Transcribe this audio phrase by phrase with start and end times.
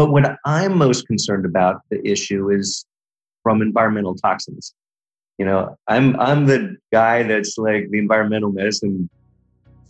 [0.00, 2.86] But what I'm most concerned about the issue is
[3.42, 4.74] from environmental toxins.
[5.36, 9.10] You know, I'm I'm the guy that's like the environmental medicine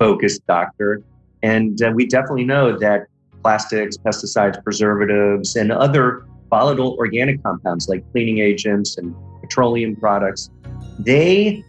[0.00, 1.00] focused doctor,
[1.44, 3.06] and uh, we definitely know that
[3.44, 10.50] plastics, pesticides, preservatives, and other volatile organic compounds like cleaning agents and petroleum products,
[10.98, 11.62] they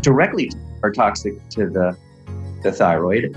[0.00, 0.50] directly
[0.82, 1.96] are toxic to the,
[2.64, 3.36] the thyroid.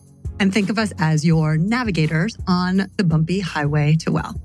[0.41, 4.41] And think of us as your navigators on the bumpy highway to well.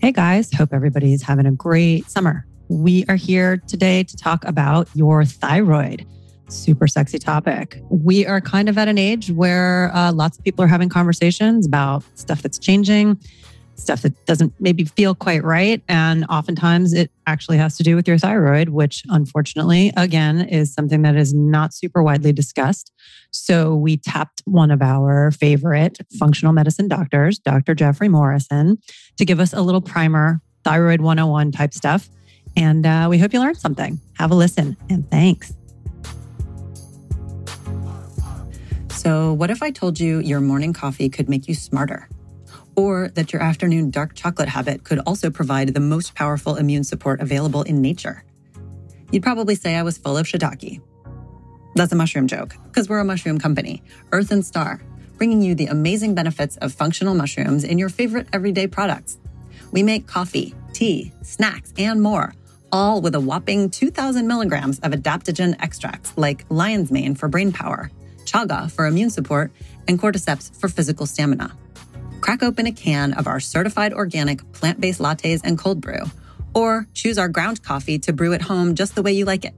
[0.00, 2.44] Hey guys, hope everybody's having a great summer.
[2.66, 6.04] We are here today to talk about your thyroid.
[6.48, 7.80] Super sexy topic.
[7.90, 11.64] We are kind of at an age where uh, lots of people are having conversations
[11.64, 13.20] about stuff that's changing,
[13.78, 15.82] stuff that doesn't maybe feel quite right.
[15.88, 21.02] And oftentimes it actually has to do with your thyroid, which unfortunately, again, is something
[21.02, 22.92] that is not super widely discussed.
[23.30, 27.74] So we tapped one of our favorite functional medicine doctors, Dr.
[27.74, 28.78] Jeffrey Morrison,
[29.18, 32.08] to give us a little primer, thyroid 101 type stuff.
[32.56, 34.00] And uh, we hope you learned something.
[34.14, 35.52] Have a listen and thanks.
[38.90, 42.08] So, what if I told you your morning coffee could make you smarter?
[42.76, 47.20] Or that your afternoon dark chocolate habit could also provide the most powerful immune support
[47.20, 48.24] available in nature?
[49.10, 50.80] You'd probably say I was full of shiitake.
[51.74, 54.80] That's a mushroom joke, because we're a mushroom company, Earth and Star,
[55.16, 59.18] bringing you the amazing benefits of functional mushrooms in your favorite everyday products.
[59.72, 62.34] We make coffee, tea, snacks, and more,
[62.72, 67.90] all with a whopping 2,000 milligrams of adaptogen extracts like lion's mane for brain power,
[68.24, 69.52] chaga for immune support,
[69.88, 71.56] and cordyceps for physical stamina.
[72.26, 76.02] Crack open a can of our certified organic plant based lattes and cold brew,
[76.56, 79.54] or choose our ground coffee to brew at home just the way you like it.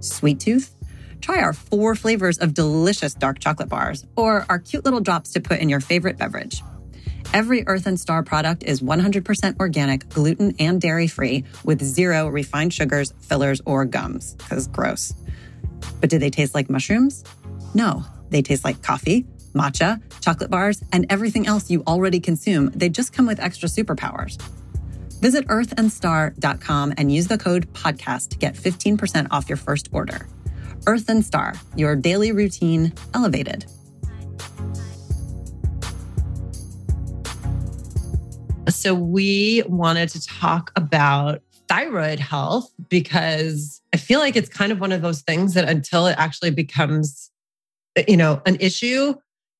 [0.00, 0.74] Sweet tooth?
[1.22, 5.40] Try our four flavors of delicious dark chocolate bars, or our cute little drops to
[5.40, 6.62] put in your favorite beverage.
[7.32, 12.74] Every Earth and Star product is 100% organic, gluten and dairy free, with zero refined
[12.74, 15.14] sugars, fillers, or gums, because gross.
[16.02, 17.24] But do they taste like mushrooms?
[17.72, 22.70] No, they taste like coffee, matcha, chocolate bars, and everything else you already consume.
[22.74, 24.40] They just come with extra superpowers.
[25.20, 30.28] Visit earthandstar.com and use the code podcast to get 15% off your first order.
[30.86, 33.64] Earth and Star, your daily routine elevated.
[38.68, 44.80] So, we wanted to talk about thyroid health because I feel like it's kind of
[44.80, 47.30] one of those things that until it actually becomes,
[48.08, 49.14] you know, an issue,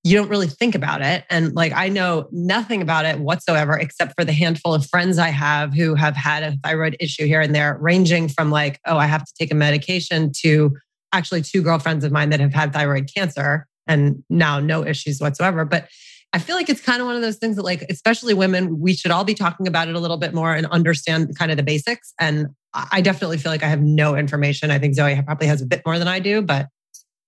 [0.06, 1.24] you don't really think about it.
[1.30, 5.30] And like, I know nothing about it whatsoever, except for the handful of friends I
[5.30, 9.06] have who have had a thyroid issue here and there, ranging from like, oh, I
[9.06, 10.76] have to take a medication to
[11.12, 15.64] actually two girlfriends of mine that have had thyroid cancer and now no issues whatsoever.
[15.64, 15.88] But
[16.34, 18.94] I feel like it's kind of one of those things that, like, especially women, we
[18.94, 21.62] should all be talking about it a little bit more and understand kind of the
[21.62, 22.12] basics.
[22.20, 24.70] And I definitely feel like I have no information.
[24.70, 26.66] I think Zoe probably has a bit more than I do, but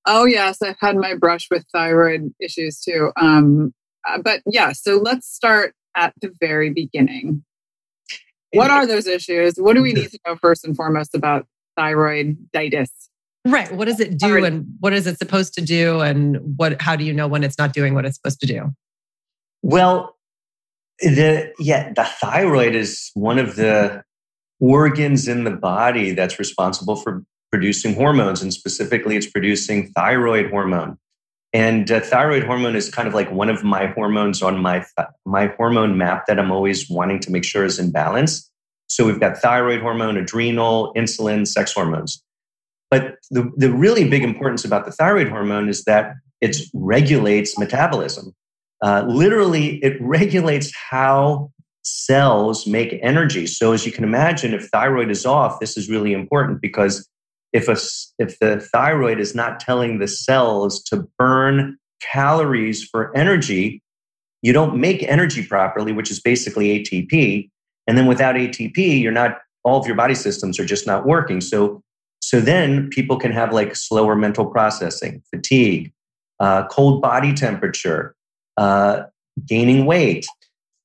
[0.07, 3.11] Oh yes, I've had my brush with thyroid issues too.
[3.17, 3.75] Um,
[4.09, 7.45] uh, but yeah, so let's start at the very beginning.
[8.53, 9.57] What are those issues?
[9.57, 11.47] What do we need to know first and foremost about
[11.79, 12.89] thyroiditis?
[13.47, 13.71] right.
[13.73, 16.81] What does it do, Thyroid- and what is it supposed to do, and what?
[16.81, 18.75] How do you know when it's not doing what it's supposed to do?
[19.63, 20.17] Well,
[21.01, 24.03] the yeah, the thyroid is one of the
[24.61, 30.99] organs in the body that's responsible for producing hormones, and specifically, it's producing thyroid hormone.
[31.53, 35.09] And uh, thyroid hormone is kind of like one of my hormones on my th-
[35.25, 38.51] my hormone map that I'm always wanting to make sure is in balance.
[38.89, 42.23] So we've got thyroid hormone, adrenal, insulin, sex hormones.
[42.91, 48.35] But the, the really big importance about the thyroid hormone is that it regulates metabolism.
[48.83, 51.51] Uh, literally, it regulates how
[51.83, 53.47] cells make energy.
[53.47, 57.09] So, as you can imagine, if thyroid is off, this is really important because
[57.57, 57.77] if, a,
[58.19, 63.83] if the thyroid is not telling the cells to burn calories for energy,
[64.43, 67.49] you don't make energy properly, which is basically ATP.
[67.87, 71.41] And then without ATP, you're not, all of your body systems are just not working.
[71.41, 71.83] So,
[72.21, 75.93] so then people can have like slower mental processing, fatigue,
[76.39, 78.15] uh, cold body temperature,
[78.59, 79.05] uh,
[79.47, 80.27] gaining weight,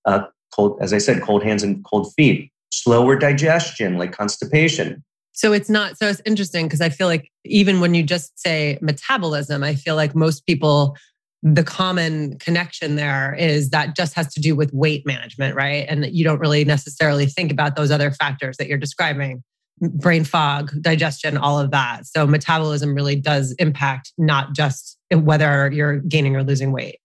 [0.06, 0.24] uh,
[0.56, 5.04] cold, as I said, cold hands and cold feet, slower digestion, like constipation.
[5.42, 8.78] So it's not, so it's interesting because I feel like even when you just say
[8.80, 10.96] metabolism, I feel like most people,
[11.42, 15.88] the common connection there is that just has to do with weight management, right?
[15.90, 19.44] And that you don't really necessarily think about those other factors that you're describing
[19.80, 22.06] brain fog, digestion, all of that.
[22.06, 27.00] So metabolism really does impact not just eh, whether you're gaining or losing weight.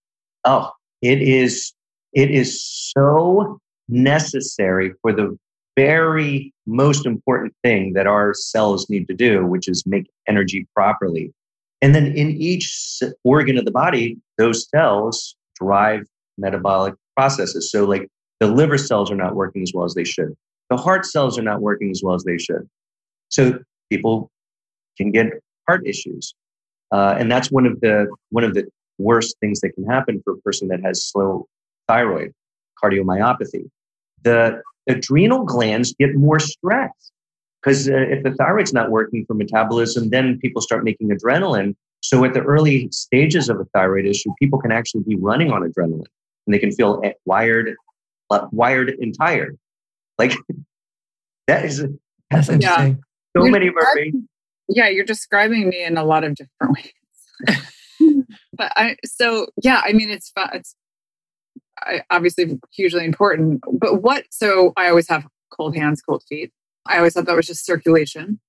[0.45, 0.69] Oh,
[1.01, 1.73] it is
[2.13, 3.57] it is so
[3.89, 5.35] necessary for the
[5.77, 11.31] very most important thing that our cells need to do, which is make energy properly.
[11.81, 16.01] And then in each organ of the body, those cells drive
[16.37, 17.71] metabolic processes.
[17.71, 18.09] So, like
[18.39, 20.35] the liver cells are not working as well as they should.
[20.69, 22.67] The heart cells are not working as well as they should.
[23.29, 23.59] So
[23.89, 24.29] people
[24.97, 25.27] can get
[25.67, 26.33] heart issues.
[26.91, 30.33] Uh, and that's one of the one of the worst things that can happen for
[30.33, 31.45] a person that has slow
[31.87, 32.33] thyroid
[32.83, 33.69] cardiomyopathy.
[34.23, 36.91] The adrenal glands get more stress
[37.61, 41.75] because uh, if the thyroid's not working for metabolism, then people start making adrenaline.
[42.01, 45.61] So at the early stages of a thyroid issue, people can actually be running on
[45.61, 46.05] adrenaline
[46.45, 47.75] and they can feel eh, wired,
[48.29, 49.57] uh, wired and tired.
[50.17, 50.33] Like
[51.47, 51.85] that is
[52.29, 53.03] that's interesting.
[53.35, 53.97] So you're many of our
[54.69, 56.77] Yeah, you're describing me in a lot of different
[57.49, 57.65] ways.
[58.53, 60.75] but I so yeah, I mean it's it's
[62.09, 63.61] obviously hugely important.
[63.71, 64.25] But what?
[64.31, 66.51] So I always have cold hands, cold feet.
[66.85, 68.39] I always thought that was just circulation.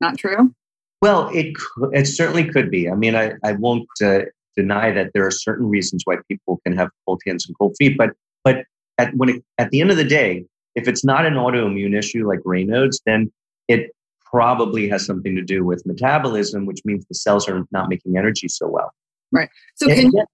[0.00, 0.54] Not true.
[1.02, 1.56] Well, it
[1.92, 2.90] it certainly could be.
[2.90, 4.20] I mean, I I won't uh,
[4.56, 7.96] deny that there are certain reasons why people can have cold hands and cold feet,
[7.96, 8.10] but
[8.44, 8.64] but
[8.98, 10.44] at when it, at the end of the day,
[10.74, 13.32] if it's not an autoimmune issue like Raynaud's, then
[13.68, 13.90] it
[14.30, 18.48] probably has something to do with metabolism, which means the cells are not making energy
[18.48, 18.92] so well.
[19.32, 19.48] Right.
[19.76, 20.24] So can you,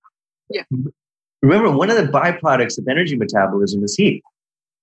[0.50, 0.62] yeah.
[1.46, 4.24] Remember, one of the byproducts of energy metabolism is heat.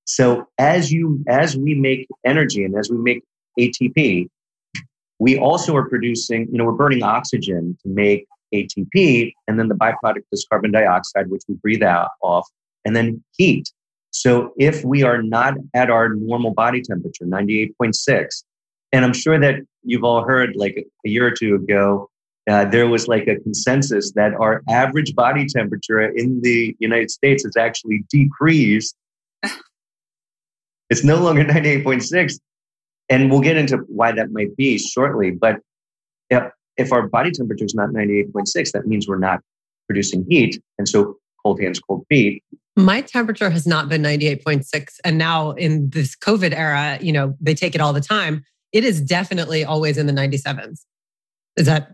[0.05, 3.21] So as you as we make energy and as we make
[3.59, 4.29] ATP,
[5.19, 9.75] we also are producing, you know, we're burning oxygen to make ATP, and then the
[9.75, 12.47] byproduct is carbon dioxide, which we breathe out off,
[12.85, 13.69] and then heat.
[14.11, 18.43] So if we are not at our normal body temperature, 98.6,
[18.93, 22.09] and I'm sure that you've all heard like a year or two ago,
[22.49, 27.43] uh, there was like a consensus that our average body temperature in the United States
[27.43, 28.95] has actually decreased.
[30.89, 32.39] it's no longer 98.6.
[33.09, 35.31] And we'll get into why that might be shortly.
[35.31, 35.57] But
[36.29, 36.43] if,
[36.77, 39.39] if our body temperature is not 98.6, that means we're not
[39.87, 40.61] producing heat.
[40.77, 42.43] And so cold hands, cold feet.
[42.75, 44.99] My temperature has not been 98.6.
[45.05, 48.43] And now in this COVID era, you know, they take it all the time.
[48.71, 50.79] It is definitely always in the 97s.
[51.55, 51.91] Is that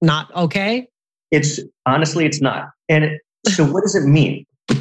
[0.00, 0.88] not okay?
[1.30, 2.70] It's honestly, it's not.
[2.88, 4.46] And it, so, what does it mean?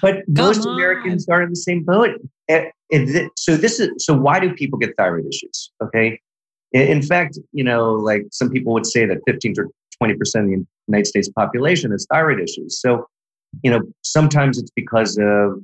[0.00, 2.10] but most Americans are in the same boat.
[2.48, 2.70] Eh,
[3.36, 4.14] so this is so.
[4.14, 5.70] Why do people get thyroid issues?
[5.82, 6.20] Okay,
[6.72, 9.64] in fact, you know, like some people would say that 15 to
[9.98, 12.80] 20 percent of the United States population has thyroid issues.
[12.80, 13.06] So,
[13.62, 15.62] you know, sometimes it's because of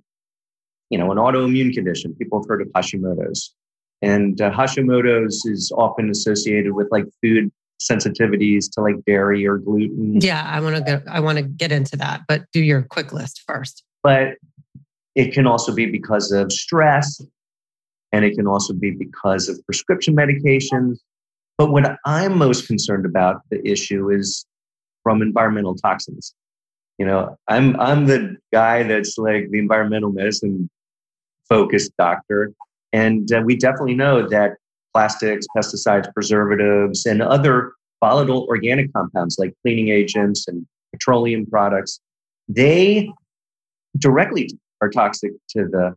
[0.91, 2.15] you know an autoimmune condition.
[2.15, 3.55] People have heard of Hashimoto's.
[4.03, 10.21] And uh, Hashimoto's is often associated with like food sensitivities to like dairy or gluten.
[10.21, 13.13] Yeah, I want to get I want to get into that, but do your quick
[13.13, 13.85] list first.
[14.03, 14.35] But
[15.15, 17.21] it can also be because of stress
[18.13, 20.99] and it can also be because of prescription medications.
[21.59, 24.45] But what I'm most concerned about the issue is
[25.03, 26.35] from environmental toxins.
[26.99, 30.71] You know, I'm I'm the guy that's like the environmental medicine
[31.49, 32.53] focused doctor
[32.97, 34.53] and uh, we definitely know that
[34.95, 37.73] plastics, pesticides, preservatives, and other
[38.03, 42.01] volatile organic compounds like cleaning agents and petroleum products,
[42.49, 43.11] they
[43.99, 44.49] directly
[44.81, 45.95] are toxic to the,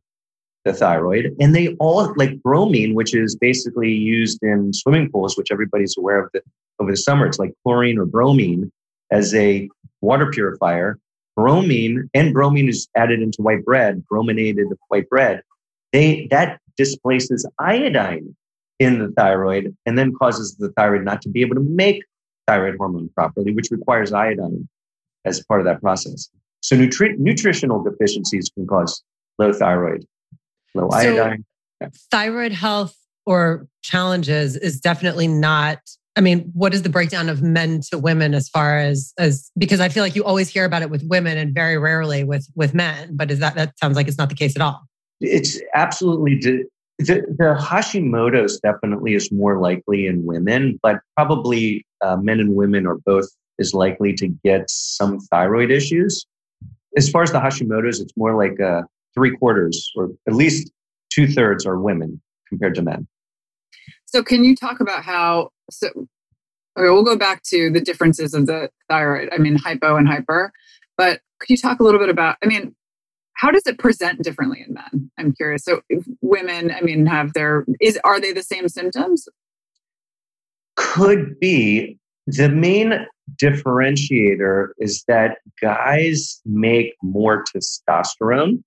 [0.65, 1.33] the thyroid.
[1.39, 6.25] And they all, like bromine, which is basically used in swimming pools, which everybody's aware
[6.25, 6.41] of the,
[6.81, 8.69] over the summer, it's like chlorine or bromine
[9.09, 9.69] as a
[10.01, 10.99] water purifier.
[11.37, 15.41] Bromine and bromine is added into white bread, brominated white bread.
[15.93, 18.35] They that displaces iodine
[18.79, 22.03] in the thyroid and then causes the thyroid not to be able to make
[22.47, 24.67] thyroid hormone properly, which requires iodine
[25.25, 26.29] as part of that process.
[26.61, 29.03] So nutri- nutritional deficiencies can cause
[29.37, 30.05] low thyroid,
[30.73, 31.45] low so iodine.
[32.11, 35.79] Thyroid health or challenges is definitely not
[36.15, 39.79] I mean, what is the breakdown of men to women as far as as because
[39.79, 42.73] I feel like you always hear about it with women and very rarely with with
[42.73, 44.88] men, but is that that sounds like it's not the case at all.
[45.19, 46.35] It's absolutely
[46.99, 52.85] the, the Hashimoto's definitely is more likely in women, but probably uh, men and women
[52.85, 56.25] are both as likely to get some thyroid issues.
[56.97, 58.81] As far as the Hashimoto's, it's more like uh,
[59.13, 60.71] three quarters or at least
[61.09, 63.07] two thirds are women compared to men.
[64.05, 65.49] So, can you talk about how?
[65.69, 69.29] So, okay, we'll go back to the differences of the thyroid.
[69.31, 70.51] I mean, hypo and hyper.
[70.97, 72.37] But could you talk a little bit about?
[72.43, 72.75] I mean,
[73.39, 75.09] how does it present differently in men?
[75.17, 75.63] I'm curious.
[75.63, 75.81] So,
[76.21, 79.29] women, I mean, have their is are they the same symptoms?
[80.75, 81.97] Could be.
[82.27, 83.07] The main
[83.41, 88.61] differentiator is that guys make more testosterone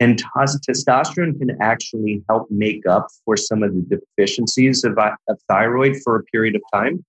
[0.00, 5.96] and testosterone can actually help make up for some of the deficiencies of, of thyroid
[6.02, 7.04] for a period of time.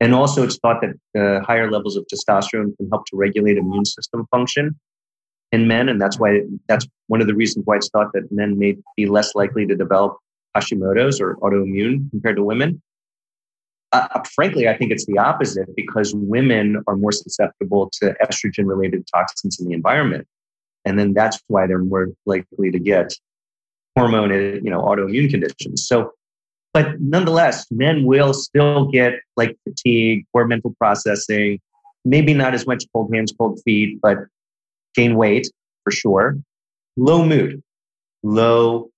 [0.00, 3.84] And also, it's thought that uh, higher levels of testosterone can help to regulate immune
[3.84, 4.74] system function
[5.52, 8.58] in men, and that's why that's one of the reasons why it's thought that men
[8.58, 10.16] may be less likely to develop
[10.56, 12.82] Hashimoto's or autoimmune compared to women.
[13.92, 19.06] Uh, uh frankly, I think it's the opposite because women are more susceptible to estrogen-related
[19.12, 20.26] toxins in the environment
[20.86, 23.12] and then that's why they're more likely to get
[23.98, 25.86] hormone, you know, autoimmune conditions.
[25.86, 26.12] So,
[26.72, 31.58] but nonetheless, men will still get like fatigue, poor mental processing,
[32.04, 34.18] maybe not as much cold hands, cold feet, but
[34.96, 35.48] gain weight
[35.84, 36.36] for sure.
[36.96, 37.62] Low mood,
[38.22, 38.90] low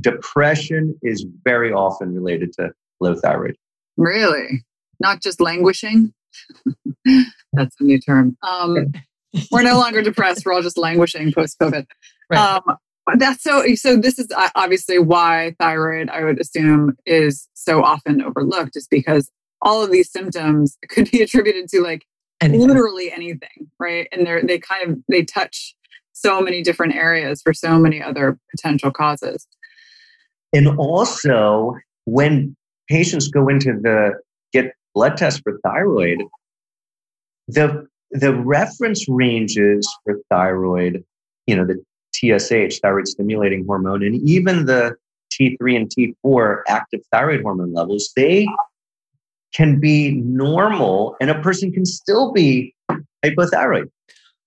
[0.00, 2.70] depression is very often related to
[3.00, 3.56] low thyroid.
[3.96, 4.64] Really?
[5.00, 6.12] Not just languishing?
[7.52, 8.36] That's a new term.
[8.42, 8.92] Um,
[9.50, 10.44] we're no longer depressed.
[10.44, 11.86] We're all just languishing post COVID.
[12.30, 12.38] Right.
[12.38, 12.76] Um,
[13.16, 13.62] that's so.
[13.74, 18.88] So this is uh, obviously why thyroid, I would assume, is so often overlooked, is
[18.88, 19.30] because
[19.60, 22.06] all of these symptoms could be attributed to like
[22.44, 22.66] anything.
[22.66, 24.08] literally anything, right?
[24.12, 25.74] And they're they kind of they touch
[26.12, 29.46] so many different areas for so many other potential causes.
[30.52, 31.74] And also,
[32.04, 32.56] when
[32.88, 34.12] patients go into the
[34.52, 36.22] get blood test for thyroid,
[37.48, 41.04] the the reference ranges for thyroid,
[41.46, 41.82] you know, the
[42.14, 44.94] TSH, thyroid stimulating hormone, and even the
[45.32, 45.90] T3 and
[46.24, 48.46] T4 active thyroid hormone levels, they
[49.54, 52.74] can be normal and a person can still be
[53.24, 53.88] hypothyroid.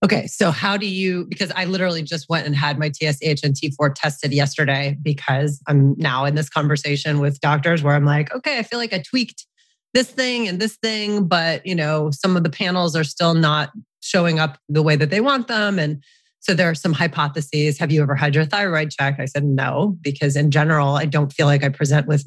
[0.05, 1.25] Okay, so how do you?
[1.25, 5.95] Because I literally just went and had my TSH and T4 tested yesterday because I'm
[5.97, 9.47] now in this conversation with doctors where I'm like, okay, I feel like I tweaked
[9.95, 13.71] this thing and this thing, but you know, some of the panels are still not
[14.01, 15.79] showing up the way that they want them.
[15.79, 16.03] And
[16.41, 17.79] so there are some hypotheses.
[17.79, 19.19] Have you ever had your thyroid checked?
[19.19, 22.23] I said no, because in general, I don't feel like I present with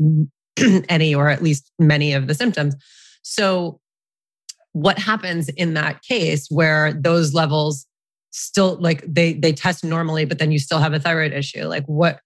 [0.88, 2.74] any or at least many of the symptoms.
[3.22, 3.80] So
[4.72, 7.86] what happens in that case where those levels
[8.32, 11.84] still like they they test normally but then you still have a thyroid issue like
[11.86, 12.20] what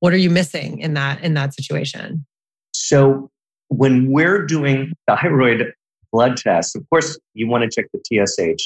[0.00, 2.24] what are you missing in that in that situation
[2.72, 3.30] so
[3.68, 5.72] when we're doing thyroid
[6.12, 8.62] blood tests, of course, you want to check the TSH.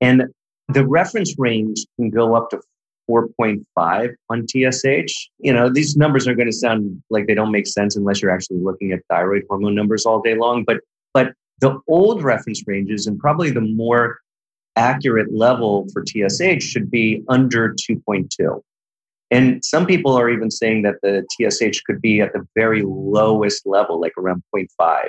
[0.00, 0.24] And
[0.68, 2.60] the reference range can go up to
[3.10, 5.30] 4.5 on TSH.
[5.38, 8.30] You know, these numbers are going to sound like they don't make sense unless you're
[8.30, 10.64] actually looking at thyroid hormone numbers all day long.
[10.64, 10.80] But
[11.14, 14.18] but the old reference ranges and probably the more
[14.76, 18.60] accurate level for TSH should be under 2.2.
[19.30, 23.66] And some people are even saying that the TSH could be at the very lowest
[23.66, 25.08] level, like around 0.5,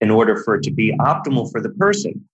[0.00, 2.28] in order for it to be optimal for the person.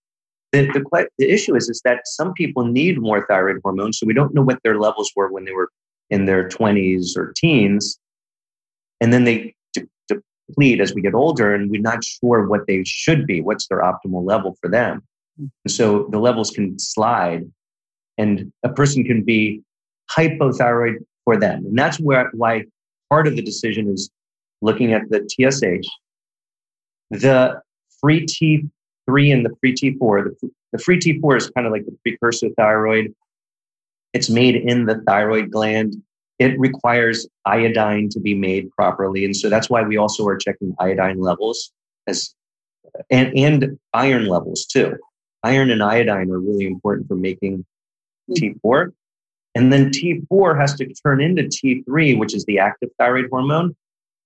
[0.55, 4.15] The, the, the issue is, is that some people need more thyroid hormone, so we
[4.15, 5.71] don't know what their levels were when they were
[6.11, 7.99] in their 20s or teens.
[9.01, 12.85] And then they de- deplete as we get older, and we're not sure what they
[12.85, 15.03] should be, what's their optimal level for them.
[15.41, 15.51] Mm.
[15.65, 17.51] And so the levels can slide,
[18.19, 19.63] and a person can be
[20.11, 21.67] hypothyroid for them.
[21.67, 22.65] And that's where why
[23.11, 24.11] part of the decision is
[24.63, 25.89] looking at the TSH,
[27.11, 27.61] the
[28.01, 28.27] free
[29.09, 30.25] T3 and the free T4.
[30.25, 33.15] The, the free T4 is kind of like the precursor thyroid.
[34.13, 35.97] It's made in the thyroid gland.
[36.39, 39.25] It requires iodine to be made properly.
[39.25, 41.73] And so that's why we also are checking iodine levels
[42.07, 42.35] as
[43.11, 44.97] and, and iron levels too.
[45.43, 47.65] Iron and iodine are really important for making
[48.29, 48.35] hmm.
[48.35, 48.93] T4.
[49.57, 53.77] And then T4 has to turn into T3, which is the active thyroid hormone.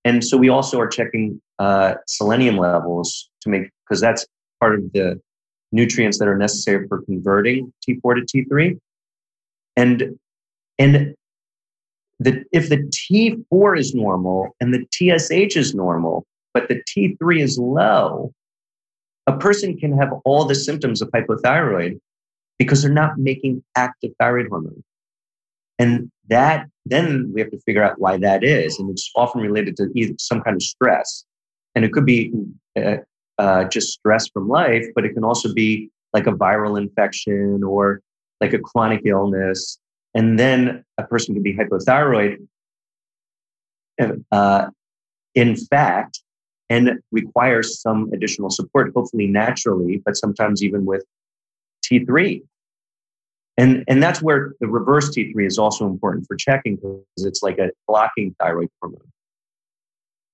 [0.05, 4.25] And so we also are checking uh, selenium levels to make, because that's
[4.59, 5.19] part of the
[5.71, 8.79] nutrients that are necessary for converting T4 to T3.
[9.75, 10.17] And,
[10.77, 11.15] and
[12.19, 17.57] the, if the T4 is normal and the TSH is normal, but the T3 is
[17.57, 18.33] low,
[19.27, 21.99] a person can have all the symptoms of hypothyroid
[22.57, 24.83] because they're not making active thyroid hormone.
[25.77, 28.79] And that then we have to figure out why that is.
[28.79, 31.23] And it's often related to some kind of stress.
[31.75, 32.33] And it could be
[32.75, 32.97] uh,
[33.39, 38.01] uh, just stress from life, but it can also be like a viral infection or
[38.41, 39.79] like a chronic illness.
[40.13, 42.45] And then a person can be hypothyroid,
[44.31, 44.67] uh,
[45.35, 46.21] in fact,
[46.69, 51.03] and requires some additional support, hopefully naturally, but sometimes even with
[51.85, 52.41] T3.
[53.57, 57.57] And, and that's where the reverse T3 is also important for checking because it's like
[57.57, 58.99] a blocking thyroid hormone.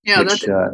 [0.03, 0.47] Yeah, which, that's.
[0.47, 0.69] Uh,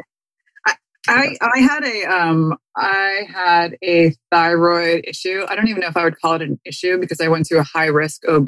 [1.08, 5.46] I, I had a um I had a thyroid issue.
[5.48, 7.58] I don't even know if I would call it an issue because I went to
[7.58, 8.48] a high risk OB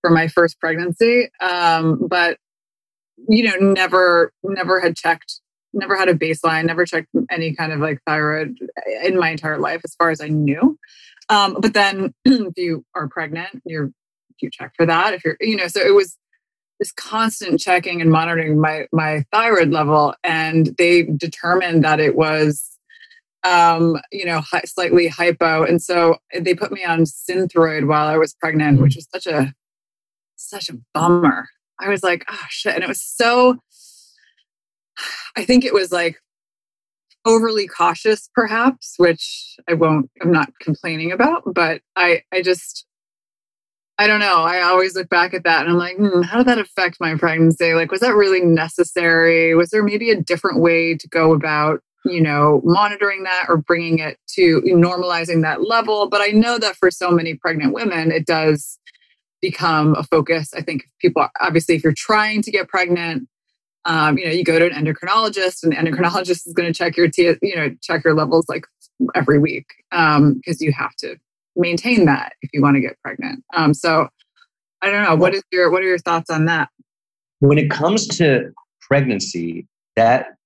[0.00, 1.28] for my first pregnancy.
[1.40, 2.38] Um, but
[3.28, 5.40] you know, never never had checked,
[5.72, 8.56] never had a baseline, never checked any kind of like thyroid
[9.04, 10.78] in my entire life as far as I knew.
[11.28, 13.90] Um, but then if you are pregnant, you're
[14.40, 15.14] you check for that.
[15.14, 16.16] If you're, you know, so it was
[16.78, 22.78] this constant checking and monitoring my my thyroid level, and they determined that it was,
[23.44, 28.18] um, you know, hi, slightly hypo, and so they put me on Synthroid while I
[28.18, 29.54] was pregnant, which was such a
[30.36, 31.48] such a bummer.
[31.78, 33.58] I was like, oh shit, and it was so.
[35.36, 36.16] I think it was like
[37.26, 42.86] overly cautious perhaps which i won't i'm not complaining about but i i just
[43.98, 44.42] i don't know.
[44.42, 47.14] I always look back at that and i'm like hmm, how did that affect my
[47.16, 47.74] pregnancy?
[47.74, 49.54] Like was that really necessary?
[49.54, 53.98] Was there maybe a different way to go about you know monitoring that or bringing
[53.98, 56.08] it to normalizing that level?
[56.08, 58.78] But i know that for so many pregnant women it does
[59.42, 60.54] become a focus.
[60.54, 63.28] I think people obviously if you're trying to get pregnant
[63.86, 66.96] um, you know, you go to an endocrinologist, and the endocrinologist is going to check
[66.96, 68.66] your, T, you know, check your levels like
[69.14, 71.16] every week because um, you have to
[71.56, 73.42] maintain that if you want to get pregnant.
[73.54, 74.08] Um, so,
[74.82, 75.16] I don't know.
[75.16, 76.68] What is your what are your thoughts on that?
[77.40, 80.36] When it comes to pregnancy, that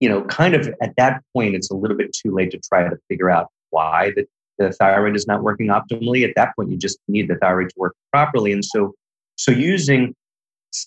[0.00, 2.88] you know, kind of at that point, it's a little bit too late to try
[2.88, 4.26] to figure out why the,
[4.58, 6.26] the thyroid is not working optimally.
[6.26, 8.94] At that point, you just need the thyroid to work properly, and so
[9.36, 10.14] so using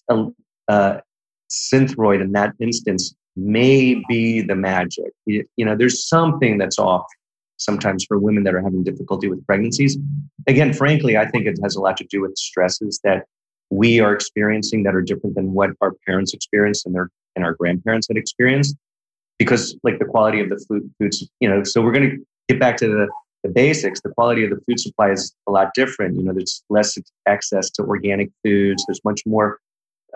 [0.10, 0.26] a,
[0.68, 1.00] uh,
[1.50, 5.12] synthroid in that instance may be the magic.
[5.26, 7.06] You, you know, there's something that's off
[7.64, 9.98] sometimes for women that are having difficulty with pregnancies.
[10.48, 13.26] Again, frankly, I think it has a lot to do with stresses that
[13.70, 17.54] we are experiencing that are different than what our parents experienced and their and our
[17.54, 18.76] grandparents had experienced.
[19.40, 22.60] Because like the quality of the food foods, you know, so we're going to get
[22.60, 23.08] back to the
[23.44, 26.16] the basics, the quality of the food supply is a lot different.
[26.16, 26.98] You know, there's less
[27.28, 28.86] access to organic foods.
[28.88, 29.60] There's much more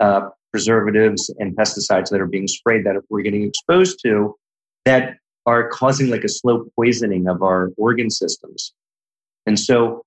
[0.00, 4.34] uh, preservatives and pesticides that are being sprayed that we're getting exposed to
[4.86, 5.16] that
[5.48, 8.74] are causing like a slow poisoning of our organ systems.
[9.46, 10.02] And so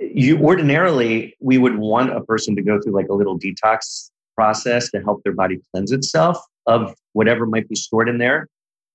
[0.00, 4.90] you ordinarily we would want a person to go through like a little detox process
[4.92, 8.48] to help their body cleanse itself of whatever might be stored in there.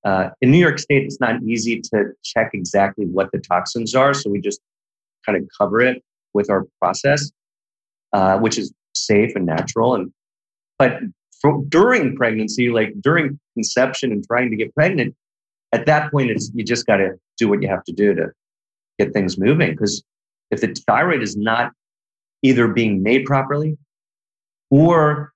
[0.05, 4.13] Uh, in New York State, it's not easy to check exactly what the toxins are,
[4.13, 4.61] so we just
[5.25, 6.01] kind of cover it
[6.33, 7.31] with our process,
[8.13, 9.95] uh, which is safe and natural.
[9.95, 10.11] And
[10.77, 10.93] but
[11.41, 15.15] for, during pregnancy, like during conception and trying to get pregnant,
[15.71, 18.31] at that point, it's you just got to do what you have to do to
[18.97, 19.71] get things moving.
[19.71, 20.03] Because
[20.51, 21.71] if the thyroid is not
[22.41, 23.77] either being made properly,
[24.69, 25.33] or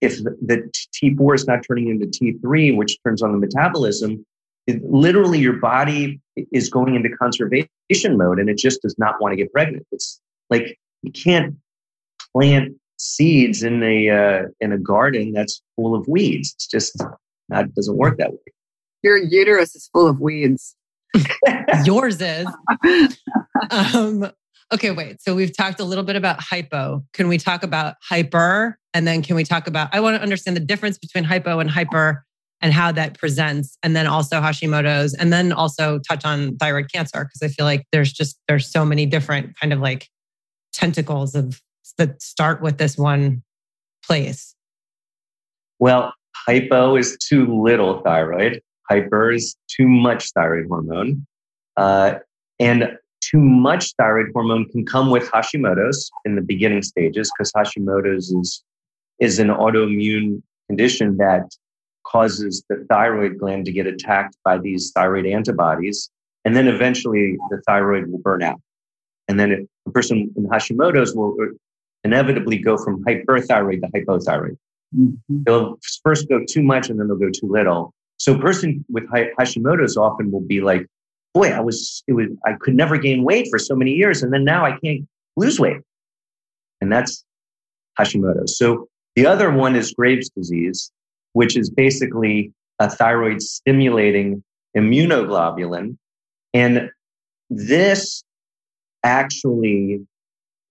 [0.00, 4.24] if the T4 is not turning into T3, which turns on the metabolism,
[4.66, 6.20] it, literally your body
[6.52, 7.68] is going into conservation
[8.16, 9.86] mode and it just does not want to get pregnant.
[9.92, 11.56] It's like you can't
[12.32, 16.52] plant seeds in a uh, in a garden that's full of weeds.
[16.54, 17.02] It's just
[17.48, 18.38] that doesn't work that way.
[19.02, 20.76] Your uterus is full of weeds.
[21.84, 22.46] Yours is.
[23.70, 24.30] um,
[24.72, 25.20] okay, wait.
[25.20, 27.04] So we've talked a little bit about hypo.
[27.12, 28.78] Can we talk about hyper?
[28.94, 29.94] And then can we talk about?
[29.94, 32.24] I want to understand the difference between hypo and hyper
[32.60, 37.24] and how that presents and then also hashimoto's and then also touch on thyroid cancer
[37.24, 40.08] because i feel like there's just there's so many different kind of like
[40.72, 41.60] tentacles of
[41.98, 43.42] that start with this one
[44.04, 44.54] place?
[45.78, 48.60] Well, hypo is too little thyroid.
[48.92, 51.26] Hyper is too much thyroid hormone.
[51.76, 52.14] Uh,
[52.60, 58.30] and too much thyroid hormone can come with Hashimoto's in the beginning stages because Hashimoto's
[58.30, 58.62] is,
[59.18, 61.48] is an autoimmune condition that
[62.06, 66.10] causes the thyroid gland to get attacked by these thyroid antibodies.
[66.44, 68.60] And then eventually the thyroid will burn out.
[69.28, 71.34] And then a person in Hashimoto's will
[72.04, 74.58] inevitably go from hyperthyroid to hypothyroid.
[74.94, 75.42] Mm-hmm.
[75.44, 77.94] They'll first go too much and then they'll go too little.
[78.22, 80.86] So a person with Hashimoto's often will be like,
[81.34, 84.22] boy, I was, it was, I could never gain weight for so many years.
[84.22, 85.78] And then now I can't lose weight.
[86.80, 87.24] And that's,
[87.98, 88.56] Hashimoto's.
[88.56, 90.92] So the other one is Graves' disease,
[91.32, 94.44] which is basically a thyroid stimulating
[94.76, 95.96] immunoglobulin.
[96.54, 96.90] And
[97.50, 98.22] this
[99.02, 100.06] actually,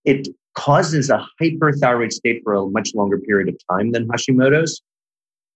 [0.05, 4.81] it causes a hyperthyroid state for a much longer period of time than Hashimoto's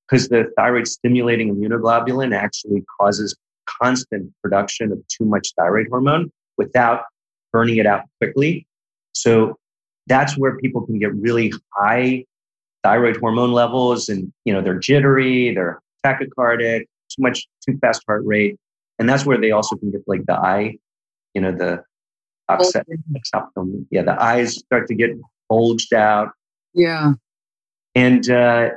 [0.07, 7.03] because the thyroid stimulating immunoglobulin actually causes constant production of too much thyroid hormone without
[7.51, 8.65] burning it out quickly.
[9.13, 9.57] So
[10.07, 12.25] that's where people can get really high
[12.83, 18.23] thyroid hormone levels and you know they're jittery, they're tachycardic, too much too fast heart
[18.25, 18.57] rate.
[18.99, 20.77] And that's where they also can get like the eye,
[21.33, 21.83] you know, the
[22.47, 22.85] upset,
[23.89, 25.11] yeah, the eyes start to get
[25.49, 26.29] bulged out.
[26.73, 27.13] Yeah.
[27.93, 28.69] And uh,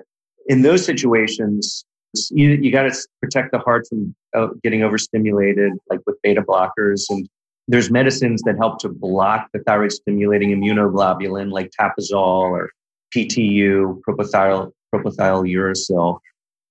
[0.49, 1.85] in those situations,
[2.31, 7.05] you, you got to protect the heart from uh, getting overstimulated, like with beta blockers.
[7.11, 7.29] And
[7.69, 12.71] there's medicines that help to block the thyroid stimulating immunoglobulin, like Tapazole or
[13.15, 16.19] PTU, propyl uracil.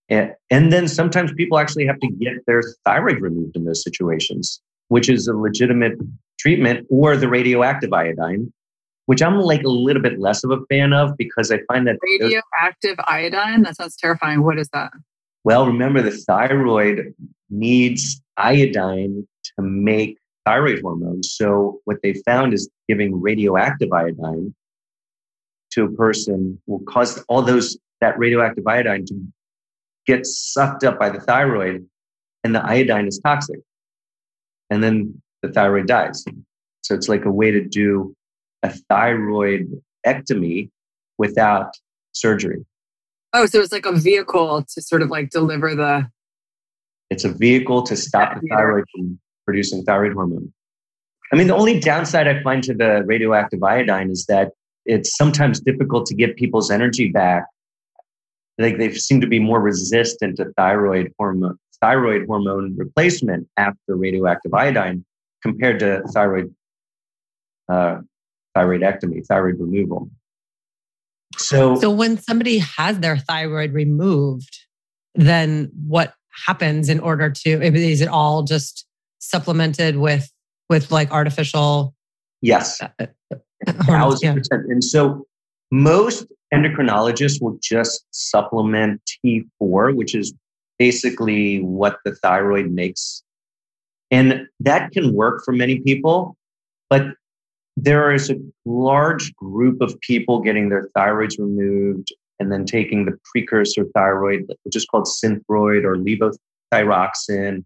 [0.10, 4.60] And, and then sometimes people actually have to get their thyroid removed in those situations,
[4.88, 5.94] which is a legitimate
[6.40, 8.52] treatment, or the radioactive iodine,
[9.08, 11.98] which I'm like a little bit less of a fan of because I find that
[12.04, 13.64] radioactive iodine.
[13.64, 14.44] That sounds terrifying.
[14.44, 14.92] What is that?
[15.46, 17.14] Well, remember the thyroid
[17.50, 21.34] needs iodine to make thyroid hormones.
[21.34, 24.54] So what they found is giving radioactive iodine
[25.72, 29.22] to a person will cause all those that radioactive iodine to
[30.06, 31.86] get sucked up by the thyroid
[32.44, 33.62] and the iodine is toxic.
[34.70, 36.26] And then the thyroid dies.
[36.82, 38.14] So it's like a way to do
[38.64, 40.70] a thyroid ectomy
[41.18, 41.74] without
[42.14, 42.66] surgery.
[43.34, 46.10] Oh, so it's like a vehicle to sort of like deliver the.
[47.10, 50.52] It's a vehicle to stop the thyroid from producing thyroid hormone.
[51.32, 54.52] I mean, the only downside I find to the radioactive iodine is that
[54.86, 57.46] it's sometimes difficult to get people's energy back.
[58.58, 64.54] Like they seem to be more resistant to thyroid hormone, thyroid hormone replacement after radioactive
[64.54, 65.06] iodine
[65.44, 66.54] compared to thyroid
[67.70, 68.00] uh,
[68.58, 70.10] thyroidectomy, thyroid removal.
[71.38, 74.58] So, so when somebody has their thyroid removed,
[75.16, 76.14] then what
[76.48, 77.50] happens in order to?
[77.50, 78.86] Is it all just
[79.20, 80.32] supplemented with
[80.70, 81.94] with like artificial?
[82.42, 84.58] Yes, uh, uh, thousand yeah.
[84.70, 85.26] And so
[85.72, 90.34] most endocrinologists will just supplement T4, which is
[90.80, 93.24] basically what the thyroid makes.
[94.12, 96.38] And that can work for many people,
[96.90, 97.08] but
[97.78, 98.36] there is a
[98.66, 104.76] large group of people getting their thyroids removed and then taking the precursor thyroid, which
[104.76, 107.64] is called synthroid or levothyroxine.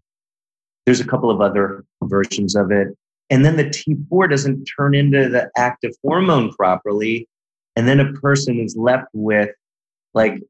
[0.84, 2.88] There's a couple of other versions of it.
[3.30, 7.26] And then the T4 doesn't turn into the active hormone properly.
[7.74, 9.48] And then a person is left with
[10.12, 10.42] like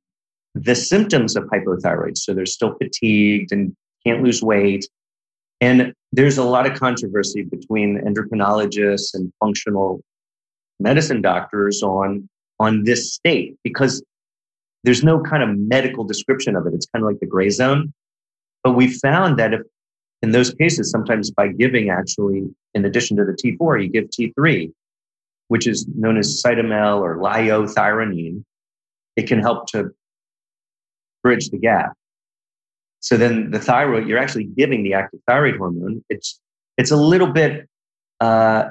[0.57, 2.19] the symptoms of hypothyroid.
[2.19, 4.89] So they're still fatigued and can't lose weight.
[5.63, 10.03] And there's a lot of controversy between endocrinologists and functional
[10.81, 14.03] medicine doctors on, on this state because
[14.83, 16.75] there's no kind of medical description of it.
[16.75, 17.95] It's kind of like the gray zone.
[18.65, 19.61] But we found that if
[20.21, 22.43] in those cases, sometimes by giving actually,
[22.75, 24.73] in addition to the T4, you give T3,
[25.47, 28.43] which is known as cytomel or liothyronine.
[29.15, 29.91] It can help to
[31.23, 31.93] bridge the gap.
[33.03, 36.05] So then the thyroid, you're actually giving the active thyroid hormone.
[36.09, 36.41] It's
[36.79, 37.69] it's a little bit.
[38.21, 38.67] Uh,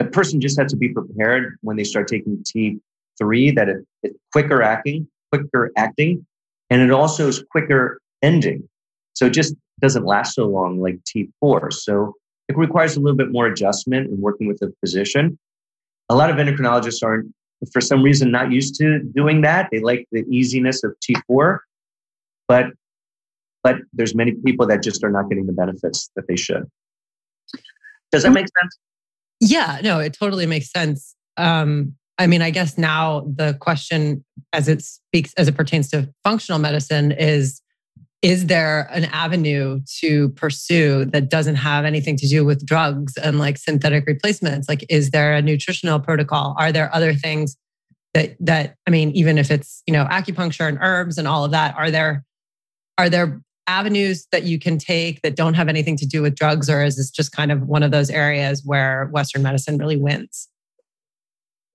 [0.00, 4.18] a person just has to be prepared when they start taking T3 that it, it's
[4.32, 6.26] quicker acting, quicker acting,
[6.70, 8.66] and it also is quicker ending.
[9.12, 11.70] So it just doesn't last so long like T4.
[11.72, 12.14] So
[12.48, 15.38] it requires a little bit more adjustment and working with a physician.
[16.08, 17.30] A lot of endocrinologists aren't,
[17.72, 19.68] for some reason, not used to doing that.
[19.70, 21.58] They like the easiness of T4,
[22.48, 22.68] but
[23.62, 26.64] but there's many people that just are not getting the benefits that they should.
[28.12, 28.78] Does that make sense?
[29.40, 31.14] Yeah, no, it totally makes sense.
[31.36, 36.12] Um, I mean, I guess now the question as it speaks, as it pertains to
[36.22, 37.62] functional medicine, is
[38.22, 43.38] is there an avenue to pursue that doesn't have anything to do with drugs and
[43.38, 44.68] like synthetic replacements?
[44.68, 46.54] Like, is there a nutritional protocol?
[46.58, 47.56] Are there other things
[48.12, 51.52] that that I mean, even if it's you know acupuncture and herbs and all of
[51.52, 52.24] that, are there
[52.98, 56.68] are there avenues that you can take that don't have anything to do with drugs,
[56.68, 60.48] or is this just kind of one of those areas where Western medicine really wins?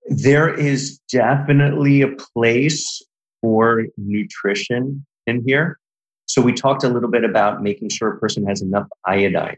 [0.08, 3.02] There is definitely a place
[3.40, 5.78] for nutrition in here.
[6.26, 9.56] So we talked a little bit about making sure a person has enough iodine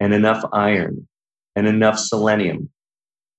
[0.00, 1.06] and enough iron
[1.54, 2.68] and enough selenium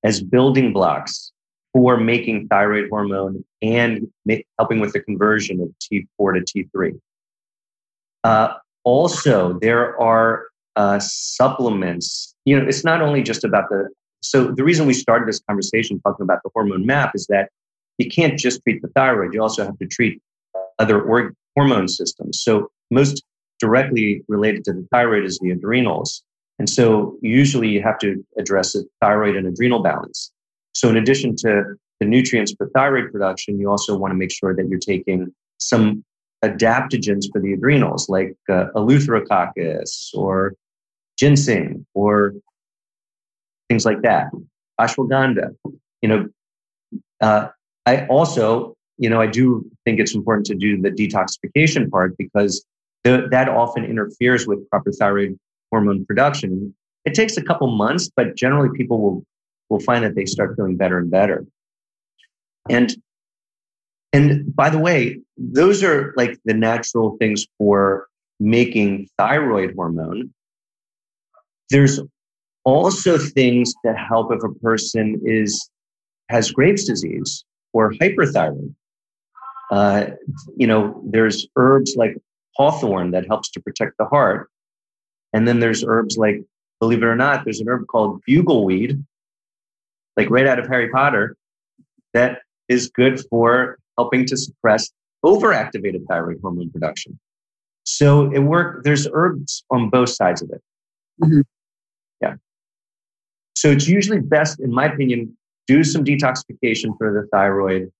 [0.03, 1.31] as building blocks
[1.73, 4.07] for making thyroid hormone and
[4.57, 6.97] helping with the conversion of T4 to T3.
[8.25, 12.35] Uh, also, there are uh, supplements.
[12.45, 13.89] You know, it's not only just about the.
[14.21, 17.49] So the reason we started this conversation talking about the hormone map is that
[17.99, 19.33] you can't just treat the thyroid.
[19.35, 20.19] You also have to treat
[20.79, 22.41] other org- hormone systems.
[22.41, 23.23] So most
[23.59, 26.23] directly related to the thyroid is the adrenals.
[26.57, 30.31] And so usually you have to address the thyroid and adrenal balance.
[30.73, 34.55] So in addition to the nutrients for thyroid production, you also want to make sure
[34.55, 36.03] that you're taking some
[36.49, 40.53] adaptogens for the adrenals, like uh, eleutherococcus or
[41.17, 42.33] ginseng or
[43.69, 44.27] things like that,
[44.79, 45.55] ashwagandha.
[46.01, 46.29] You know,
[47.21, 47.47] uh,
[47.85, 52.65] I also, you know, I do think it's important to do the detoxification part because
[53.03, 55.37] that often interferes with proper thyroid
[55.71, 56.73] hormone production.
[57.05, 59.23] It takes a couple months, but generally people will
[59.69, 61.45] will find that they start feeling better and better.
[62.69, 62.95] And
[64.13, 68.07] and by the way, those are like the natural things for
[68.39, 70.33] making thyroid hormone.
[71.69, 71.99] There's
[72.63, 75.69] also things that help if a person is
[76.29, 78.73] has Graves' disease or hyperthyroid.
[79.71, 80.07] Uh,
[80.55, 82.17] you know, there's herbs like
[82.55, 84.49] hawthorn that helps to protect the heart.
[85.33, 86.41] And then there's herbs like,
[86.79, 89.03] believe it or not, there's an herb called bugleweed,
[90.15, 91.35] like right out of Harry Potter,
[92.13, 92.39] that
[92.69, 94.89] is good for helping to suppress
[95.23, 97.19] overactivated thyroid hormone production.
[97.83, 98.83] So it work.
[98.83, 100.61] There's herbs on both sides of it.
[101.23, 101.41] Mm-hmm.
[102.21, 102.35] Yeah.
[103.55, 107.91] So it's usually best, in my opinion, do some detoxification for the thyroid.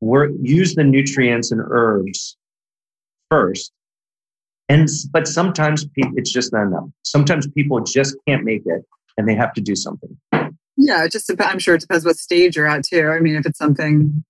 [0.00, 2.36] Work, use the nutrients and herbs
[3.30, 3.72] first,
[4.68, 6.84] and but sometimes it's just not enough.
[7.02, 8.82] Sometimes people just can't make it,
[9.16, 10.14] and they have to do something.
[10.76, 13.08] Yeah, it just I'm sure it depends what stage you're at too.
[13.08, 14.22] I mean, if it's something,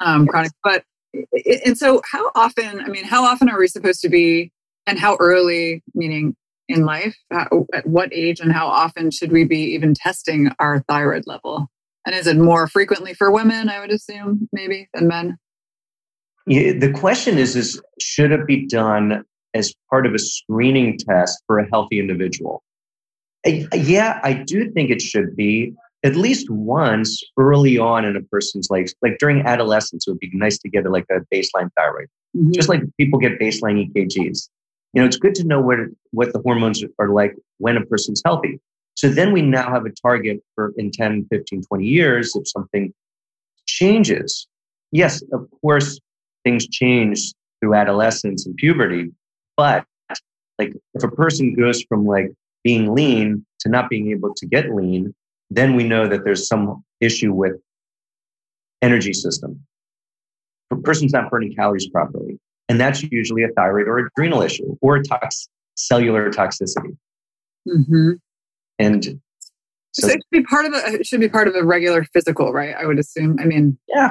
[0.00, 0.52] um, chronic.
[0.62, 0.84] But
[1.64, 2.80] and so, how often?
[2.80, 4.52] I mean, how often are we supposed to be,
[4.86, 5.82] and how early?
[5.94, 6.34] Meaning
[6.68, 11.24] in life, at what age, and how often should we be even testing our thyroid
[11.26, 11.68] level?
[12.04, 13.68] And is it more frequently for women?
[13.68, 15.38] I would assume maybe than men.
[16.46, 21.42] Yeah, the question is: is should it be done as part of a screening test
[21.46, 22.62] for a healthy individual?
[23.44, 25.72] Yeah, I do think it should be
[26.04, 30.30] at least once early on in a person's life, like during adolescence, it would be
[30.32, 32.52] nice to get a, like a baseline thyroid, mm-hmm.
[32.52, 34.48] just like people get baseline EKGs.
[34.92, 35.78] You know, it's good to know what
[36.12, 38.60] what the hormones are like when a person's healthy.
[38.94, 42.94] So then we now have a target for in 10, 15, 20 years if something
[43.66, 44.46] changes.
[44.90, 46.00] Yes, of course,
[46.44, 49.10] things change through adolescence and puberty,
[49.56, 49.84] but
[50.58, 52.32] like if a person goes from like
[52.64, 55.14] being lean to not being able to get lean,
[55.50, 57.52] then we know that there's some issue with
[58.82, 59.60] energy system.
[60.70, 62.38] A person's not burning calories properly.
[62.68, 66.96] And that's usually a thyroid or adrenal issue or tox- cellular toxicity.
[67.68, 68.12] Mm-hmm.
[68.78, 69.04] And
[69.92, 72.04] so, so, it should be part of a it should be part of a regular
[72.12, 72.74] physical, right?
[72.76, 73.38] I would assume.
[73.40, 74.10] I mean, yeah,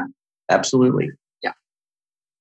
[0.49, 1.11] absolutely.
[1.43, 1.51] Yeah,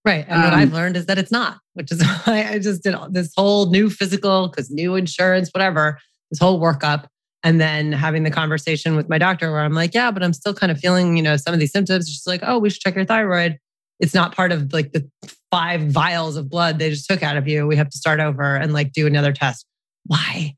[0.05, 0.25] right.
[0.27, 2.83] And um, what I've um, learned is that it's not, which is why I just
[2.83, 5.99] did this whole new physical, because new insurance, whatever,
[6.31, 7.07] this whole workup.
[7.45, 10.55] And then having the conversation with my doctor where I'm like, yeah, but I'm still
[10.55, 12.09] kind of feeling, you know, some of these symptoms.
[12.09, 13.59] She's like, oh, we should check your thyroid.
[14.01, 15.09] It's not part of like the
[15.51, 17.67] five vials of blood they just took out of you.
[17.67, 19.67] We have to start over and like do another test.
[20.07, 20.57] Why?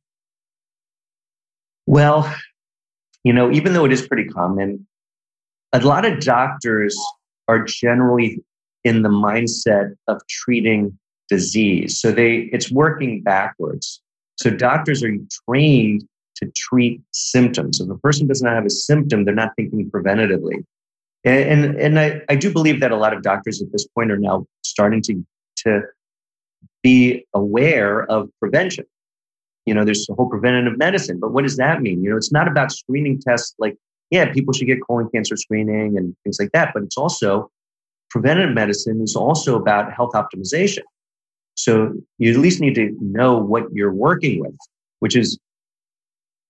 [1.87, 2.33] Well,
[3.25, 4.87] you know, even though it is pretty common,
[5.73, 6.97] a lot of doctors
[7.49, 8.43] are generally
[8.85, 10.97] in the mindset of treating
[11.29, 12.01] disease.
[12.01, 14.01] So they it's working backwards.
[14.39, 15.13] So doctors are
[15.49, 16.05] trained
[16.37, 17.81] to treat symptoms.
[17.81, 20.65] If a person does not have a symptom, they're not thinking preventatively.
[21.25, 24.11] And, and, and I, I do believe that a lot of doctors at this point
[24.13, 25.25] are now starting to,
[25.59, 25.83] to
[26.83, 28.85] be aware of prevention.
[29.65, 32.03] You know, there's a whole preventative medicine, but what does that mean?
[32.05, 33.77] You know, it's not about screening tests like,
[34.11, 37.51] yeah, people should get colon cancer screening and things like that, but it's also
[38.11, 40.83] preventative medicine is also about health optimization.
[41.55, 44.57] So you at least need to know what you're working with,
[45.01, 45.39] which is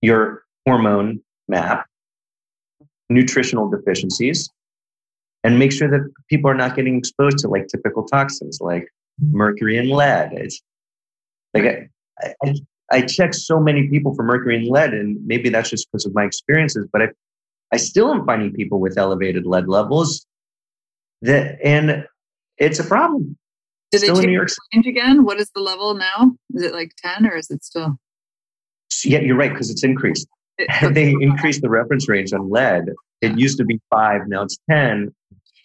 [0.03, 1.87] your hormone map,
[3.09, 4.51] nutritional deficiencies,
[5.45, 8.89] and make sure that people are not getting exposed to like typical toxins like
[9.31, 10.33] mercury and lead.
[10.33, 10.61] It's
[11.55, 11.65] like
[12.23, 12.55] I, I,
[12.91, 16.15] I check so many people for mercury and lead, and maybe that's just because of
[16.15, 17.09] my experiences, but I,
[17.73, 20.27] I still am finding people with elevated lead levels
[21.23, 22.07] that, and
[22.59, 23.37] it's a problem.
[23.93, 25.25] Did still they change again?
[25.25, 26.33] What is the level now?
[26.55, 27.99] Is it like 10 or is it still?
[29.05, 30.29] Yeah, you're right, because it's increased.
[30.91, 32.85] They increased the reference range on lead
[33.21, 35.15] It used to be five, now it's 10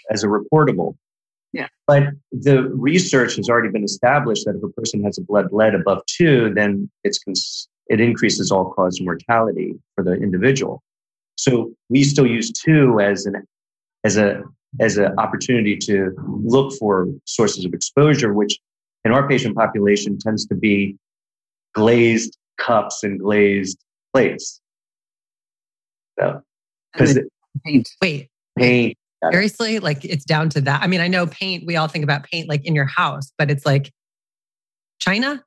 [0.09, 0.95] as a reportable.
[1.53, 1.67] Yeah.
[1.87, 5.75] But the research has already been established that if a person has a blood lead
[5.75, 10.81] above two, then it's cons- it increases all cause mortality for the individual.
[11.35, 13.43] So we still use two as an
[14.05, 14.43] as a
[14.79, 16.13] as an opportunity to
[16.43, 18.57] look for sources of exposure, which
[19.03, 20.95] in our patient population tends to be
[21.73, 23.77] glazed cups and glazed
[24.13, 24.61] plates.
[26.19, 26.41] So,
[26.93, 27.19] because
[27.65, 27.89] paint.
[28.01, 28.97] Wait, paint,
[29.31, 29.79] seriously?
[29.79, 30.81] Like it's down to that?
[30.81, 33.49] I mean, I know paint, we all think about paint like in your house, but
[33.49, 33.91] it's like
[34.99, 35.43] China?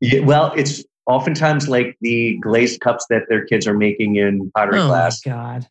[0.00, 4.80] yeah, well, it's oftentimes like the glazed cups that their kids are making in pottery
[4.80, 5.66] oh glass, my God.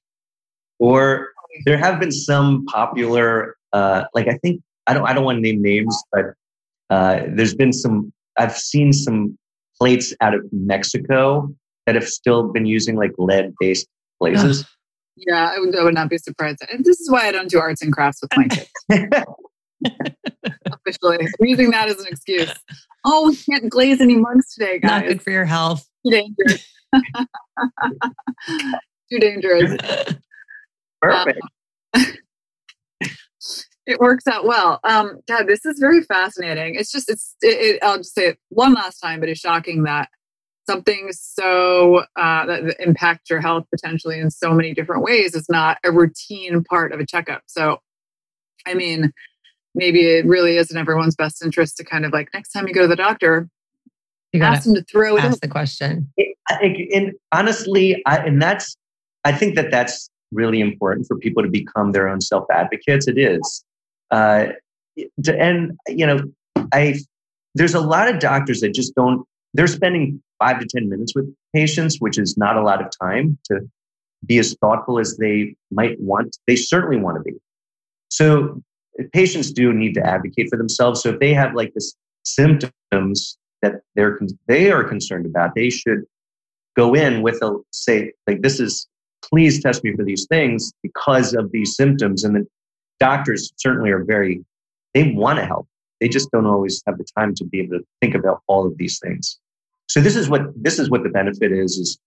[0.80, 1.30] or
[1.66, 5.42] there have been some popular, uh, like I think I don't I don't want to
[5.42, 6.26] name names, but
[6.90, 8.12] uh, there's been some.
[8.38, 9.38] I've seen some
[9.80, 11.50] plates out of Mexico
[11.86, 13.88] that have still been using like lead based
[14.20, 14.66] glazes.
[15.16, 16.60] Yeah, I would, I would not be surprised.
[16.72, 18.70] And this is why I don't do arts and crafts with my kids.
[20.72, 22.54] Officially, I'm using that as an excuse.
[23.06, 25.02] Oh, we can't glaze any mugs today, guys.
[25.02, 25.88] Not good for your health.
[26.06, 26.66] Too dangerous.
[29.12, 29.78] Too dangerous.
[31.02, 31.40] Perfect.
[31.94, 32.04] Uh,
[33.90, 34.80] It works out well.
[34.84, 36.76] Um, Dad, this is very fascinating.
[36.76, 39.84] It's just, it's, it, it, I'll just say it one last time, but it's shocking
[39.84, 40.10] that
[40.70, 45.48] something so uh, that that impacts your health potentially in so many different ways is
[45.50, 47.42] not a routine part of a checkup.
[47.48, 47.80] So,
[48.68, 49.12] I mean,
[49.74, 52.74] maybe it really is in everyone's best interest to kind of like next time you
[52.76, 53.50] go to the doctor,
[54.34, 55.32] You ask them to throw to it in.
[55.32, 56.14] ask the question.
[56.50, 58.76] I- and honestly, I, and that's,
[59.26, 63.08] I think that that's really important for people to become their own self advocates.
[63.08, 63.66] It is.
[64.12, 64.48] Uh,
[65.28, 66.20] and, you know,
[66.74, 67.00] I,
[67.56, 71.34] there's a lot of doctors that just don't, they're spending five to 10 minutes with
[71.54, 73.62] patients, which is not a lot of time to
[74.26, 76.38] be as thoughtful as they might want.
[76.48, 77.38] They certainly want to be.
[78.10, 78.62] So
[79.14, 81.02] patients do need to advocate for themselves.
[81.02, 86.04] So if they have like this symptoms that they're, they are concerned about, they should
[86.76, 88.88] go in with a say like this is
[89.22, 92.48] please test me for these things because of these symptoms and the
[93.00, 94.44] doctors certainly are very
[94.94, 95.68] they want to help.
[96.02, 98.78] They just don't always have the time to be able to think about all of
[98.78, 99.38] these things.
[99.88, 102.00] So this is what this is what the benefit is is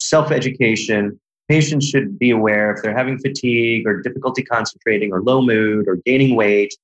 [0.00, 1.18] self-education.
[1.48, 5.96] Patients should be aware if they're having fatigue or difficulty concentrating or low mood or
[6.06, 6.74] gaining weight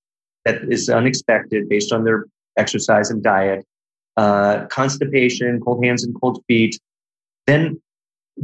[0.44, 3.64] that is unexpected based on their exercise and diet
[4.16, 6.78] uh, constipation cold hands and cold feet
[7.46, 7.80] then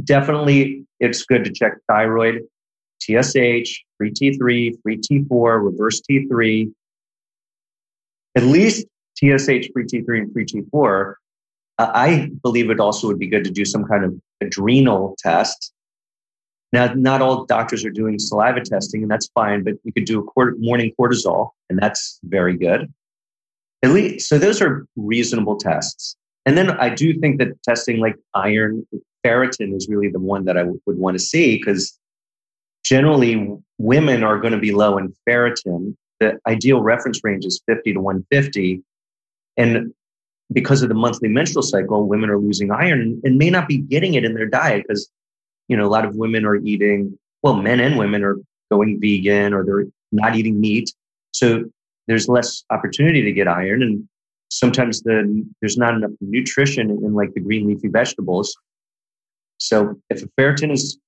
[0.03, 2.41] definitely it's good to check thyroid,
[3.05, 6.71] TSH, free T3, free T4, reverse T3,
[8.35, 8.87] at least
[9.17, 11.13] TSH, free T3, and free T4.
[11.77, 15.73] Uh, I believe it also would be good to do some kind of adrenal test.
[16.73, 20.19] Now, not all doctors are doing saliva testing, and that's fine, but you could do
[20.19, 22.91] a quart- morning cortisol, and that's very good.
[23.83, 26.15] At least, so those are reasonable tests.
[26.45, 28.85] And then I do think that testing like iron,
[29.25, 31.97] ferritin is really the one that I w- would want to see because
[32.85, 35.95] generally women are going to be low in ferritin.
[36.19, 38.81] The ideal reference range is 50 to 150.
[39.57, 39.93] And
[40.53, 44.13] because of the monthly menstrual cycle, women are losing iron and may not be getting
[44.13, 45.09] it in their diet because,
[45.67, 48.37] you know, a lot of women are eating, well, men and women are
[48.71, 50.93] going vegan or they're not eating meat.
[51.31, 51.65] So
[52.07, 53.81] there's less opportunity to get iron.
[53.81, 54.07] And
[54.49, 58.55] sometimes the there's not enough nutrition in like the green leafy vegetables.
[59.57, 60.99] So if a ferritin is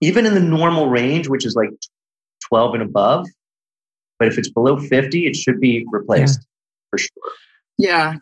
[0.00, 1.70] even in the normal range, which is like
[2.48, 3.26] 12 and above,
[4.18, 6.46] but if it's below 50, it should be replaced
[6.90, 7.32] for sure.
[7.78, 8.16] Yeah.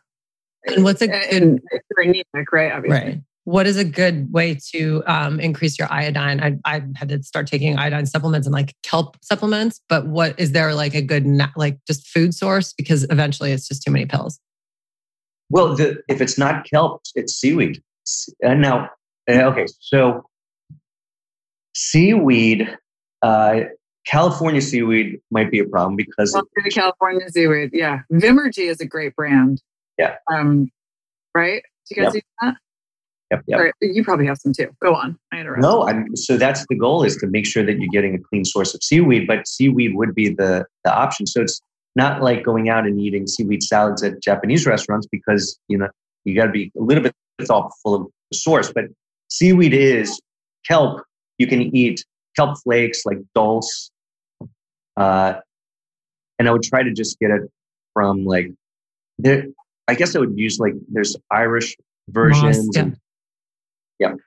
[0.67, 2.73] And what's a and, good and anemic, right?
[2.73, 2.99] Obviously.
[2.99, 3.21] right?
[3.45, 6.41] What is a good way to um, increase your iodine?
[6.41, 10.53] I, I had to start taking iodine supplements and like kelp supplements, but what is
[10.53, 12.75] there like a good na- like just food source?
[12.75, 14.39] Because eventually it's just too many pills.
[15.51, 17.83] Well, the, if it's not kelp, it's seaweed.
[18.07, 18.91] S- And now,
[19.31, 20.28] uh, okay, so
[21.79, 22.77] seaweed,
[23.23, 23.61] uh,
[24.07, 27.71] California seaweed might be a problem because Welcome to California Seaweed.
[27.73, 28.01] Yeah.
[28.13, 29.63] Vimergy is a great brand.
[29.99, 30.17] Yeah.
[30.33, 30.71] Um,
[31.35, 31.63] right?
[31.89, 32.57] Do you guys use that?
[33.31, 33.61] yep, yep.
[33.61, 33.75] Right.
[33.81, 34.71] You probably have some too.
[34.83, 35.19] Go on.
[35.33, 35.63] I interrupted.
[35.63, 38.45] No, I'm, so that's the goal is to make sure that you're getting a clean
[38.45, 41.27] source of seaweed, but seaweed would be the, the option.
[41.27, 41.61] So it's
[41.95, 45.89] not like going out and eating seaweed salads at Japanese restaurants because, you know,
[46.25, 48.85] you got to be a little bit thoughtful of the source, but
[49.29, 50.21] seaweed is
[50.67, 51.03] kelp.
[51.39, 52.05] You can eat
[52.37, 53.91] kelp flakes like dulse.
[54.97, 55.35] Uh,
[56.39, 57.43] and I would try to just get it
[57.95, 58.53] from like
[59.19, 59.47] there.
[59.89, 61.77] I guess I would use like there's Irish
[62.09, 62.77] versions.
[62.77, 62.97] Moss,
[63.99, 64.11] yeah.
[64.11, 64.21] and-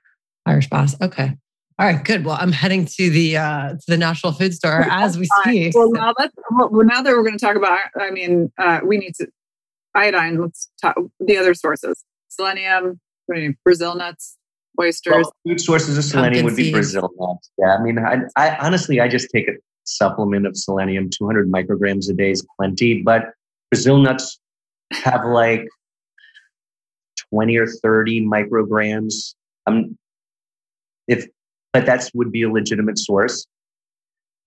[0.44, 1.00] Irish Moss.
[1.00, 1.36] Okay.
[1.78, 2.24] All right, good.
[2.24, 5.74] Well, I'm heading to the uh, to the National Food Store as we speak.
[5.74, 6.34] Well, now let's.
[6.50, 9.26] Well, now that we're going to talk about, I mean, uh, we need to
[9.94, 10.40] iodine.
[10.40, 13.00] Let's talk the other sources: selenium,
[13.64, 14.36] Brazil nuts,
[14.80, 15.12] oysters.
[15.14, 16.72] Well, food sources of selenium would be seeds.
[16.72, 17.50] Brazil nuts.
[17.58, 19.52] Yeah, I mean, I, I honestly, I just take a
[19.84, 21.10] supplement of selenium.
[21.10, 23.32] 200 micrograms a day is plenty, but
[23.70, 24.38] Brazil nuts
[24.92, 25.66] have like
[27.30, 29.34] 20 or 30 micrograms.
[29.66, 29.96] Um,
[31.08, 31.26] if
[31.72, 33.46] but that's would be a legitimate source.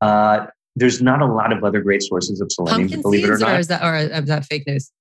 [0.02, 0.46] Uh,
[0.76, 3.44] there's not a lot of other great sources of selenium, Pumpkin believe it or seeds,
[3.44, 3.60] or not.
[3.60, 4.92] is that or is that fake news?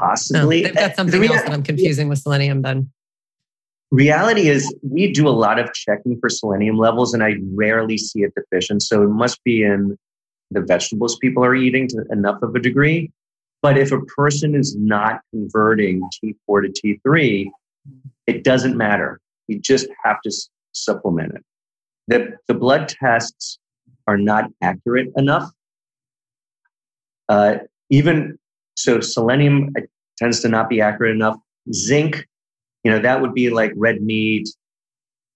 [0.00, 2.62] No, Possibly, they've got something else that I'm confusing with selenium.
[2.62, 2.90] Then.
[3.90, 8.20] Reality is we do a lot of checking for selenium levels and i rarely see
[8.22, 8.82] it deficient.
[8.82, 9.98] So it must be in
[10.52, 13.10] the vegetables people are eating to enough of a degree.
[13.62, 17.50] But if a person is not converting t4 to t3
[18.26, 19.20] it doesn't matter.
[19.48, 20.32] You just have to
[20.72, 21.44] supplement it.
[22.08, 23.58] The, the blood tests
[24.06, 25.50] are not accurate enough.
[27.28, 27.58] Uh,
[27.90, 28.38] even
[28.82, 29.72] so selenium
[30.18, 31.36] tends to not be accurate enough
[31.72, 32.26] zinc
[32.84, 34.48] you know, that would be like red meat,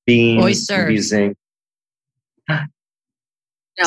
[0.06, 1.36] beans, would be zinc.
[2.48, 2.66] Yeah,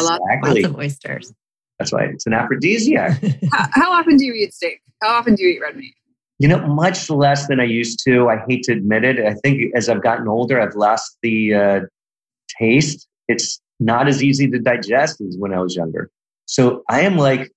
[0.02, 0.22] lots.
[0.30, 0.62] Exactly.
[0.62, 1.34] lots of oysters.
[1.80, 3.22] That's why it's an aphrodisiac.
[3.52, 4.82] How, how often do you eat steak?
[5.02, 5.94] How often do you eat red meat?
[6.40, 8.30] you know, much less than I used to.
[8.30, 9.20] I hate to admit it.
[9.20, 11.80] I think as I've gotten older, I've lost the uh,
[12.60, 13.08] taste.
[13.28, 16.12] It's not as easy to digest as when I was younger.
[16.46, 17.52] So I am like,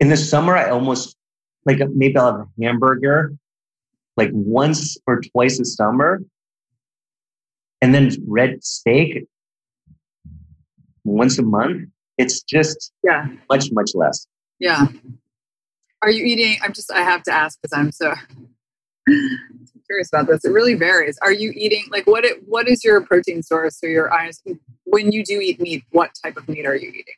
[0.00, 1.16] in the summer, I almost
[1.66, 3.32] like maybe I'll have a hamburger
[4.16, 6.20] like once or twice a summer.
[7.80, 9.26] And then red steak
[11.04, 11.88] once a month.
[12.16, 14.26] It's just Yeah, much, much less.
[14.58, 14.86] yeah.
[16.02, 16.56] Are you eating?
[16.62, 16.92] I'm just.
[16.92, 18.14] I have to ask because I'm so
[19.86, 20.44] curious about this.
[20.44, 21.18] It really varies.
[21.22, 22.24] Are you eating like what?
[22.24, 24.30] It, what is your protein source or your iron?
[24.84, 27.14] When you do eat meat, what type of meat are you eating?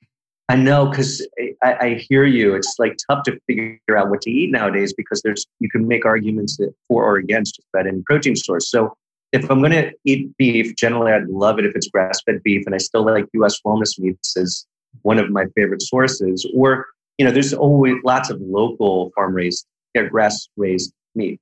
[0.51, 1.24] I know because
[1.62, 2.57] I, I hear you.
[2.57, 6.05] It's like tough to figure out what to eat nowadays because there's you can make
[6.05, 8.68] arguments for or against just about any protein source.
[8.68, 8.96] So
[9.30, 12.74] if I'm going to eat beef, generally I'd love it if it's grass-fed beef, and
[12.74, 13.61] I still like U.S.
[13.64, 14.66] wellness meats as
[15.03, 16.44] one of my favorite sources.
[16.53, 16.86] Or
[17.16, 21.38] you know, there's always lots of local farm-raised, yeah, grass-raised meat.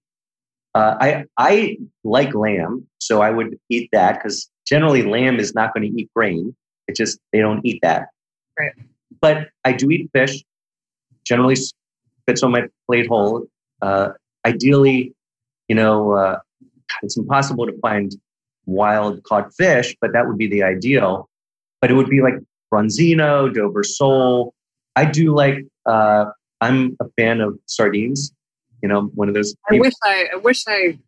[0.74, 5.72] Uh, I I like lamb, so I would eat that because generally lamb is not
[5.72, 6.54] going to eat grain.
[6.88, 8.08] It just they don't eat that.
[8.58, 8.72] Right.
[9.20, 10.42] But I do eat fish.
[11.24, 11.56] Generally
[12.26, 13.46] fits on my plate whole.
[13.82, 14.10] Uh,
[14.46, 15.14] ideally,
[15.68, 16.38] you know, uh,
[17.02, 18.12] it's impossible to find
[18.66, 21.28] wild caught fish, but that would be the ideal.
[21.80, 22.34] But it would be like
[22.72, 24.54] bronzino, Dover sole.
[24.96, 25.64] I do like.
[25.86, 26.26] Uh,
[26.60, 28.32] I'm a fan of sardines.
[28.82, 29.54] You know, one of those.
[29.70, 30.28] I wish I.
[30.34, 30.98] I wish I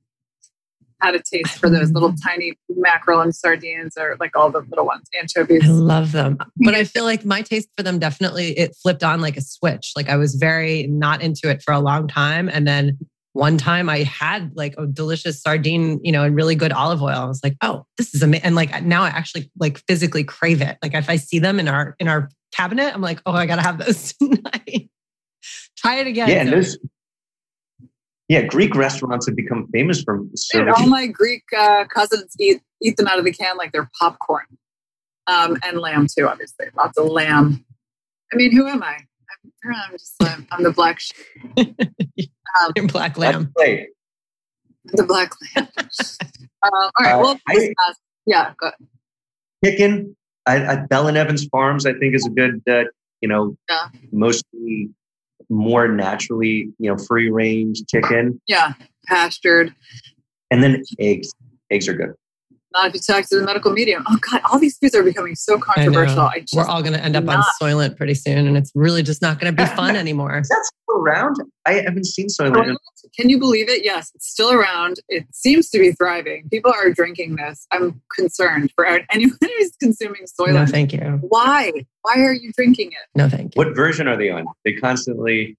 [1.03, 4.87] had a taste for those little tiny mackerel and sardines, or like all the little
[4.87, 5.65] ones, anchovies.
[5.65, 6.39] I love them.
[6.57, 9.93] But I feel like my taste for them definitely it flipped on like a switch.
[9.97, 12.49] Like I was very not into it for a long time.
[12.49, 12.99] And then
[13.33, 17.11] one time I had like a delicious sardine, you know, and really good olive oil.
[17.11, 18.45] I was like, oh, this is amazing.
[18.45, 20.79] And like now I actually like physically crave it.
[20.83, 23.63] Like if I see them in our in our cabinet, I'm like, oh, I gotta
[23.63, 24.91] have those tonight.
[25.79, 26.29] Try it again.
[26.29, 26.79] Yeah, and So- there's
[28.31, 30.73] yeah, Greek restaurants have become famous for Dude, serving.
[30.77, 34.45] all my Greek uh, cousins eat eat them out of the can like they're popcorn,
[35.27, 36.29] um, and lamb too.
[36.29, 37.65] Obviously, lots of lamb.
[38.33, 38.99] I mean, who am I?
[39.65, 41.17] I'm, I'm just I'm, I'm the black sheep,
[41.59, 43.51] um, black lamb.
[43.57, 43.89] great.
[44.85, 45.69] the black lamb.
[45.77, 45.91] um,
[46.73, 47.75] all right, Uh, well, I-
[48.27, 48.71] yeah, go,
[49.65, 50.17] Chicken
[50.47, 52.85] at, at Bell and Evans Farms, I think, is a good, uh,
[53.21, 53.89] you know, Yeah.
[54.13, 54.91] mostly
[55.51, 58.73] more naturally, you know, free range chicken, yeah,
[59.07, 59.75] pastured.
[60.51, 61.31] and then eggs.
[61.71, 62.15] Eggs are good.
[62.73, 64.05] Not if you talk to the medical medium.
[64.09, 66.21] Oh God, all these foods are becoming so controversial.
[66.21, 67.47] I, just We're all going to end up on not.
[67.61, 70.39] Soylent pretty soon, and it's really just not going to be fun anymore.
[70.39, 71.37] Is that still around?
[71.67, 72.77] I haven't seen Soylent.
[73.17, 73.85] Can you believe it?
[73.85, 75.01] Yes, it's still around.
[75.09, 76.49] It seems to be thriving.
[76.49, 77.67] People are drinking this.
[77.73, 80.55] I'm concerned for anyone who's consuming Soylent.
[80.55, 81.01] No, thank you.
[81.23, 81.73] Why?
[82.03, 83.09] Why are you drinking it?
[83.17, 83.59] No, thank you.
[83.59, 84.47] What version are they on?
[84.65, 85.57] They constantly.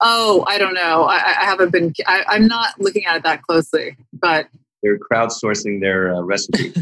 [0.00, 1.04] Oh, I don't know.
[1.04, 1.92] I, I haven't been.
[2.06, 4.46] I, I'm not looking at it that closely, but
[4.82, 6.72] They're crowdsourcing their uh, recipe.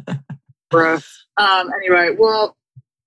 [0.70, 1.26] gross.
[1.36, 2.56] Um, anyway, well,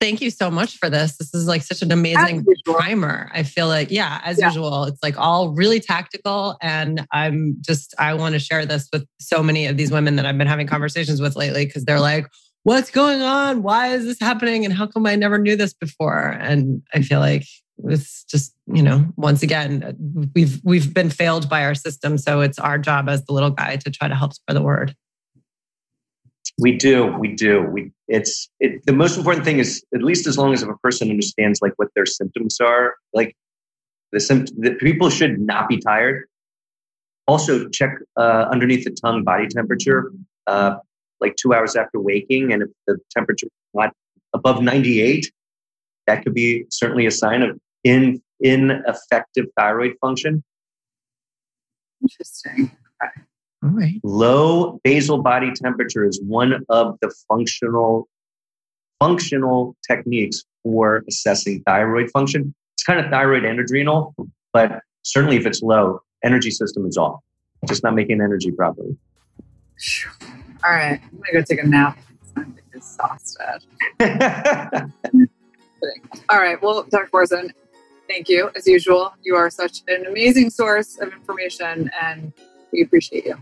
[0.02, 1.18] Thank you so much for this.
[1.18, 3.30] This is like such an amazing primer.
[3.34, 4.48] I feel like, yeah, as Yeah.
[4.48, 6.56] usual, it's like all really tactical.
[6.62, 10.26] And I'm just, I want to share this with so many of these women that
[10.26, 12.28] I've been having conversations with lately because they're like,
[12.64, 13.62] what's going on?
[13.62, 14.64] Why is this happening?
[14.64, 16.30] And how come I never knew this before?
[16.30, 17.44] And I feel like
[17.86, 19.96] it's just you know once again
[20.36, 23.78] we've we've been failed by our system so it's our job as the little guy
[23.78, 24.96] to try to help spread the word.
[26.58, 27.64] We do we do.
[27.64, 30.78] We it's it, the most important thing is at least as long as if a
[30.78, 33.36] person understands like what their symptoms are like
[34.12, 36.26] the symptom the people should not be tired.
[37.28, 40.12] Also check uh, underneath the tongue body temperature
[40.48, 40.78] uh,
[41.22, 43.94] like two hours after waking and if the temperature is not
[44.34, 45.32] above 98
[46.08, 50.44] that could be certainly a sign of in ineffective thyroid function.
[52.02, 52.72] Interesting.
[53.04, 53.22] Okay.
[53.64, 54.00] All right.
[54.04, 58.08] Low basal body temperature is one of the functional
[59.00, 62.54] functional techniques for assessing thyroid function.
[62.76, 64.14] It's kind of thyroid and adrenal,
[64.54, 67.20] but certainly if it's low, energy system is off.
[67.68, 68.98] Just not making energy properly.
[70.66, 71.00] All right.
[71.02, 71.98] I'm gonna go take a nap.
[72.36, 73.64] I'm exhausted.
[76.30, 76.62] All right.
[76.62, 77.10] Well, Dr.
[77.12, 77.54] Morrison,
[78.10, 79.14] thank you as usual.
[79.24, 82.34] You are such an amazing source of information and
[82.74, 83.36] we appreciate you.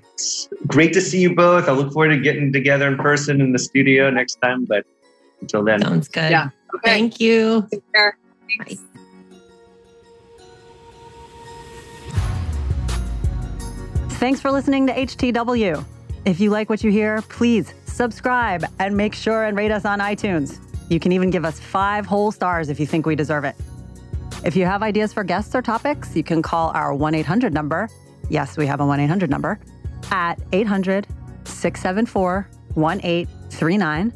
[0.68, 1.68] Great to see you both.
[1.68, 4.66] I look forward to getting together in person in the studio next time.
[4.66, 4.86] But
[5.42, 6.32] until then, sounds good.
[6.32, 6.50] Yeah.
[6.76, 6.90] Okay.
[6.90, 7.68] Thank you.
[7.72, 8.18] Take care.
[8.48, 8.76] Thanks.
[8.76, 8.84] Bye.
[14.18, 15.86] Thanks for listening to HTW.
[16.26, 20.00] If you like what you hear, please subscribe and make sure and rate us on
[20.00, 20.60] iTunes.
[20.90, 23.56] You can even give us five whole stars if you think we deserve it.
[24.44, 27.90] If you have ideas for guests or topics, you can call our 1 800 number.
[28.30, 29.60] Yes, we have a 1 800 number
[30.12, 31.08] at 800
[31.46, 34.14] 674 1839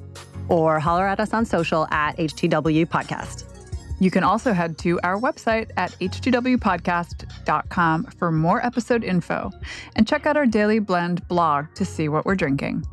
[0.50, 3.46] or holler at us on social at HTW Podcast.
[4.00, 9.52] You can also head to our website at htwpodcast.com for more episode info
[9.96, 12.84] and check out our Daily Blend blog to see what we're drinking.